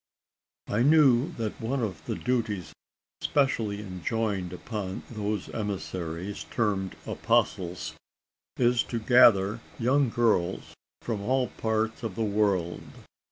I 0.67 0.81
knew 0.81 1.31
that 1.33 1.61
one 1.61 1.83
of 1.83 2.03
the 2.07 2.15
duties 2.15 2.73
specially 3.21 3.81
enjoined 3.81 4.51
upon 4.51 5.03
those 5.11 5.47
emissaries 5.49 6.45
termed 6.49 6.95
"apostles," 7.05 7.93
is 8.57 8.81
to 8.85 8.99
gather 8.99 9.59
young 9.77 10.09
girls 10.09 10.73
from 11.03 11.21
all 11.21 11.49
parts 11.49 12.01
of 12.01 12.15
the 12.15 12.23
world. 12.25 12.81